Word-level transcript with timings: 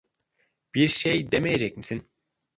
Bir 0.75 0.87
şey 0.87 1.31
demeyecek 1.31 1.77
misin? 1.77 2.07